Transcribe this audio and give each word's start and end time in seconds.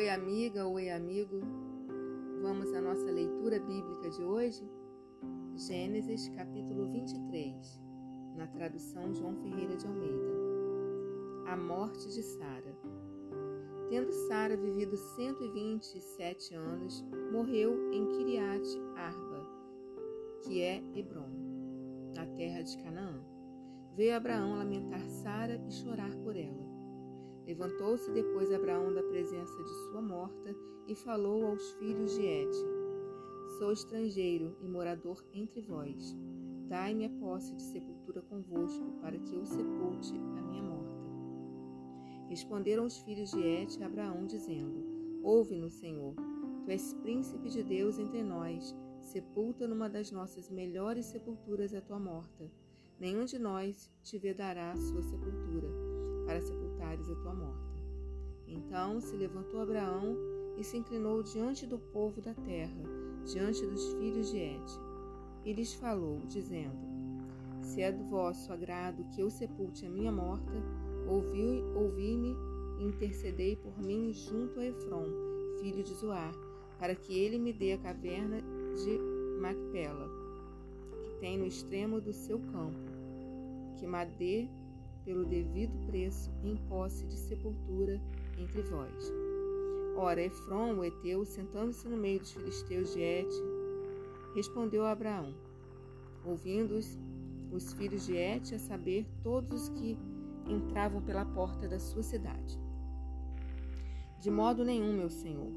Oi, 0.00 0.08
amiga, 0.08 0.66
oi, 0.66 0.88
amigo. 0.88 1.42
Vamos 2.40 2.72
à 2.72 2.80
nossa 2.80 3.04
leitura 3.10 3.60
bíblica 3.60 4.08
de 4.08 4.24
hoje? 4.24 4.66
Gênesis, 5.54 6.26
capítulo 6.30 6.90
23, 6.90 7.78
na 8.34 8.46
tradução 8.46 9.12
João 9.12 9.36
Ferreira 9.36 9.76
de 9.76 9.86
Almeida. 9.86 10.32
A 11.48 11.54
morte 11.54 12.08
de 12.08 12.22
Sara. 12.22 12.74
Tendo 13.90 14.10
Sara 14.26 14.56
vivido 14.56 14.96
127 14.96 16.54
anos, 16.54 17.04
morreu 17.30 17.92
em 17.92 18.06
Kiriat 18.06 18.66
Arba, 18.96 19.46
que 20.42 20.62
é 20.62 20.82
Hebron, 20.94 21.28
na 22.16 22.24
terra 22.24 22.62
de 22.62 22.74
Canaã. 22.78 23.20
Veio 23.94 24.16
Abraão 24.16 24.56
lamentar 24.56 25.06
Sara 25.10 25.62
e 25.68 25.70
chorar 25.70 26.16
por 26.24 26.34
ela. 26.36 26.69
Levantou-se 27.50 28.08
depois 28.12 28.52
Abraão 28.52 28.94
da 28.94 29.02
presença 29.02 29.60
de 29.60 29.74
sua 29.86 30.00
morta 30.00 30.54
e 30.86 30.94
falou 30.94 31.44
aos 31.44 31.72
filhos 31.72 32.14
de 32.14 32.24
Et: 32.24 32.48
Sou 33.58 33.72
estrangeiro 33.72 34.56
e 34.62 34.68
morador 34.68 35.20
entre 35.32 35.60
vós. 35.60 36.16
Dai-me 36.68 37.06
a 37.06 37.10
posse 37.10 37.52
de 37.56 37.62
sepultura 37.64 38.22
convosco, 38.22 38.92
para 39.00 39.18
que 39.18 39.34
eu 39.34 39.44
sepulte 39.44 40.14
a 40.38 40.42
minha 40.42 40.62
morta. 40.62 40.94
Responderam 42.28 42.84
os 42.84 42.98
filhos 42.98 43.32
de 43.32 43.40
Et 43.40 43.82
a 43.82 43.86
Abraão, 43.86 44.26
dizendo: 44.26 45.20
Ouve-nos, 45.24 45.72
Senhor. 45.72 46.14
Tu 46.64 46.70
és 46.70 46.94
príncipe 47.02 47.48
de 47.48 47.64
Deus 47.64 47.98
entre 47.98 48.22
nós. 48.22 48.76
Sepulta 49.00 49.66
numa 49.66 49.90
das 49.90 50.12
nossas 50.12 50.48
melhores 50.48 51.06
sepulturas 51.06 51.74
a 51.74 51.80
tua 51.80 51.98
morta. 51.98 52.48
Nenhum 53.00 53.24
de 53.24 53.40
nós 53.40 53.90
te 54.04 54.18
vedará 54.18 54.70
a 54.70 54.76
sua 54.76 55.02
sepultura, 55.02 55.68
para 56.26 56.40
sepultar 56.40 56.69
a 56.98 57.14
tua 57.16 57.34
morta. 57.34 57.70
Então 58.46 59.00
se 59.00 59.14
levantou 59.16 59.60
Abraão 59.60 60.16
e 60.56 60.64
se 60.64 60.76
inclinou 60.76 61.22
diante 61.22 61.66
do 61.66 61.78
povo 61.78 62.20
da 62.20 62.34
terra, 62.34 62.82
diante 63.24 63.64
dos 63.66 63.92
filhos 63.94 64.30
de 64.30 64.38
Et, 64.38 64.80
e 65.44 65.52
lhes 65.52 65.72
falou, 65.74 66.20
dizendo: 66.26 66.78
Se 67.62 67.80
é 67.80 67.92
do 67.92 68.04
vosso 68.04 68.52
agrado 68.52 69.04
que 69.14 69.20
eu 69.20 69.30
sepulte 69.30 69.86
a 69.86 69.90
minha 69.90 70.10
morta, 70.10 70.52
ouvi-me 71.08 71.62
ouvi 71.74 72.36
e 72.78 72.84
intercedei 72.84 73.56
por 73.56 73.78
mim 73.78 74.12
junto 74.12 74.58
a 74.58 74.66
Efron, 74.66 75.06
filho 75.60 75.82
de 75.82 75.94
Zoar, 75.94 76.34
para 76.78 76.94
que 76.94 77.16
ele 77.16 77.38
me 77.38 77.52
dê 77.52 77.72
a 77.72 77.78
caverna 77.78 78.38
de 78.40 78.98
Macpela, 79.40 80.08
que 81.04 81.20
tem 81.20 81.38
no 81.38 81.46
extremo 81.46 82.00
do 82.00 82.12
seu 82.12 82.38
campo, 82.38 82.90
que 83.76 83.86
Madê 83.86 84.48
pelo 85.04 85.24
devido 85.24 85.86
preço 85.86 86.30
em 86.42 86.56
posse 86.68 87.06
de 87.06 87.16
sepultura 87.16 88.00
entre 88.38 88.62
vós. 88.62 89.12
Ora, 89.96 90.22
Efron, 90.22 90.74
o 90.74 90.84
Eteu, 90.84 91.24
sentando-se 91.24 91.86
no 91.88 91.96
meio 91.96 92.20
dos 92.20 92.32
filisteus 92.32 92.92
de 92.92 93.00
Et, 93.00 93.28
respondeu 94.34 94.84
a 94.84 94.92
Abraão, 94.92 95.34
ouvindo-os 96.24 96.98
os 97.52 97.72
filhos 97.72 98.06
de 98.06 98.16
Et, 98.16 98.54
a 98.54 98.58
saber, 98.58 99.06
todos 99.22 99.62
os 99.62 99.68
que 99.70 99.98
entravam 100.46 101.02
pela 101.02 101.24
porta 101.24 101.68
da 101.68 101.78
sua 101.78 102.02
cidade. 102.02 102.58
De 104.20 104.30
modo 104.30 104.64
nenhum, 104.64 104.92
meu 104.92 105.10
senhor, 105.10 105.50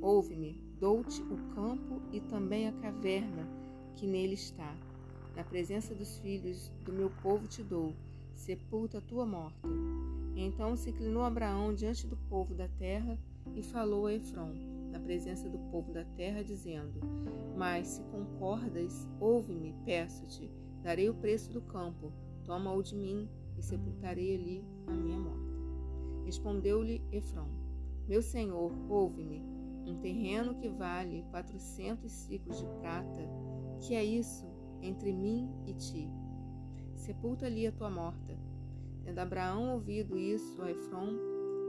ouve-me, 0.00 0.60
dou-te 0.78 1.22
o 1.22 1.36
campo 1.54 2.00
e 2.12 2.20
também 2.20 2.68
a 2.68 2.72
caverna 2.72 3.48
que 3.96 4.06
nele 4.06 4.34
está. 4.34 4.76
Na 5.36 5.42
presença 5.42 5.94
dos 5.94 6.18
filhos 6.18 6.70
do 6.84 6.92
meu 6.92 7.10
povo 7.22 7.46
te 7.48 7.62
dou, 7.62 7.92
sepulta 8.34 8.98
a 8.98 9.00
tua 9.00 9.24
morta. 9.24 9.68
Então 10.36 10.76
se 10.76 10.90
inclinou 10.90 11.22
Abraão 11.22 11.74
diante 11.74 12.06
do 12.06 12.16
povo 12.16 12.54
da 12.54 12.68
terra 12.68 13.18
e 13.54 13.62
falou 13.62 14.06
a 14.06 14.14
Efron, 14.14 14.52
na 14.90 14.98
presença 14.98 15.48
do 15.48 15.58
povo 15.70 15.92
da 15.92 16.04
terra, 16.04 16.42
dizendo: 16.42 17.00
Mas 17.56 17.86
se 17.88 18.02
concordas, 18.04 19.08
ouve-me, 19.20 19.74
peço-te, 19.84 20.50
darei 20.82 21.08
o 21.08 21.14
preço 21.14 21.52
do 21.52 21.60
campo, 21.60 22.12
toma-o 22.44 22.82
de 22.82 22.96
mim 22.96 23.28
e 23.56 23.62
sepultarei 23.62 24.34
ali 24.34 24.64
a 24.86 24.92
minha 24.92 25.18
morta. 25.18 25.54
Respondeu-lhe 26.24 27.02
Efron: 27.12 27.48
Meu 28.08 28.22
senhor, 28.22 28.72
ouve-me, 28.88 29.42
um 29.86 29.98
terreno 30.00 30.54
que 30.54 30.68
vale 30.68 31.24
quatrocentos 31.30 32.10
ciclos 32.10 32.58
de 32.58 32.66
prata, 32.80 33.28
que 33.80 33.94
é 33.94 34.04
isso 34.04 34.46
entre 34.82 35.12
mim 35.12 35.48
e 35.66 35.74
ti? 35.74 36.23
Sepulta 36.94 37.46
ali 37.46 37.66
a 37.66 37.72
tua 37.72 37.90
morta. 37.90 38.36
Tendo 39.04 39.18
Abraão 39.18 39.74
ouvido 39.74 40.16
isso 40.16 40.62
a 40.62 40.70
Efron, 40.70 41.18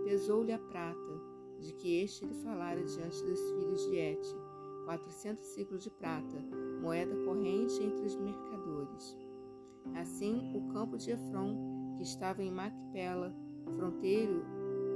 pesou-lhe 0.05 0.53
a 0.53 0.59
prata, 0.59 1.21
de 1.59 1.73
que 1.73 2.01
este 2.01 2.25
lhe 2.25 2.33
falara 2.35 2.83
diante 2.83 3.23
dos 3.23 3.39
filhos 3.51 3.85
de 3.89 3.95
Et, 3.97 4.35
quatrocentos 4.85 5.45
ciclos 5.47 5.83
de 5.83 5.89
prata, 5.89 6.37
moeda 6.81 7.15
corrente 7.25 7.81
entre 7.83 8.05
os 8.05 8.15
mercadores. 8.15 9.17
Assim, 9.95 10.51
o 10.55 10.73
campo 10.73 10.97
de 10.97 11.11
Efron, 11.11 11.95
que 11.97 12.03
estava 12.03 12.43
em 12.43 12.51
Macpela, 12.51 13.33
fronteiro 13.75 14.43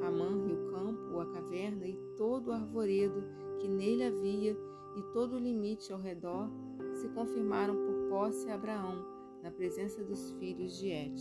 a 0.05 0.11
Manre, 0.11 0.53
o 0.53 0.71
campo, 0.71 1.19
a 1.19 1.25
caverna 1.33 1.85
e 1.85 1.97
todo 2.15 2.47
o 2.47 2.53
arvoredo 2.53 3.23
que 3.59 3.67
nele 3.67 4.03
havia 4.03 4.57
e 4.95 5.01
todo 5.13 5.35
o 5.35 5.39
limite 5.39 5.91
ao 5.91 5.99
redor, 5.99 6.49
se 6.93 7.07
confirmaram 7.09 7.75
por 7.75 8.09
posse 8.09 8.49
a 8.49 8.55
Abraão, 8.55 9.05
na 9.43 9.51
presença 9.51 10.03
dos 10.03 10.31
filhos 10.33 10.77
de 10.77 10.89
Et, 10.89 11.15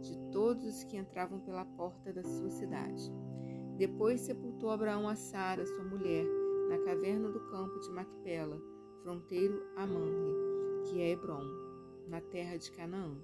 de 0.00 0.16
todos 0.32 0.64
os 0.64 0.84
que 0.84 0.96
entravam 0.96 1.40
pela 1.40 1.64
porta 1.64 2.12
da 2.12 2.22
sua 2.22 2.50
cidade. 2.50 3.12
Depois 3.76 4.20
sepultou 4.20 4.70
Abraão 4.70 5.08
a 5.08 5.14
Sara, 5.14 5.64
sua 5.66 5.84
mulher, 5.84 6.26
na 6.68 6.78
caverna 6.78 7.30
do 7.30 7.40
campo 7.46 7.78
de 7.80 7.90
Macpela, 7.90 8.60
fronteiro 9.02 9.62
a 9.76 9.86
Manre, 9.86 10.34
que 10.84 11.00
é 11.00 11.10
Hebron, 11.10 11.44
na 12.08 12.20
terra 12.20 12.56
de 12.56 12.70
Canaã. 12.72 13.16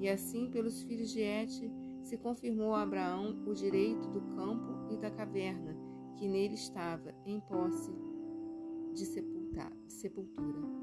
E 0.00 0.08
assim, 0.08 0.50
pelos 0.50 0.82
filhos 0.82 1.10
de 1.10 1.20
Et, 1.20 1.70
se 2.02 2.16
confirmou 2.18 2.74
a 2.74 2.82
Abraão 2.82 3.42
o 3.46 3.54
direito 3.54 4.08
do 4.08 4.20
campo 4.34 4.92
e 4.92 4.96
da 4.96 5.10
caverna 5.10 5.76
que 6.16 6.28
nele 6.28 6.54
estava, 6.54 7.14
em 7.24 7.40
posse 7.40 7.92
de 8.92 9.04
sepultura. 9.88 10.81